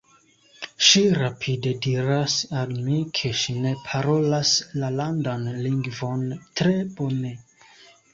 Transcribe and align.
Ŝi 0.85 1.01
rapide 1.17 1.73
diras 1.85 2.37
al 2.61 2.71
mi, 2.85 3.01
ke 3.19 3.31
ŝi 3.41 3.55
ne 3.65 3.73
parolas 3.83 4.55
la 4.85 4.89
landan 4.95 5.45
lingvon 5.67 6.25
tre 6.63 6.73
bone. 6.97 7.35